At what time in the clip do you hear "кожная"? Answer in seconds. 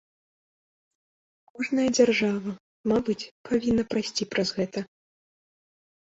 1.49-1.83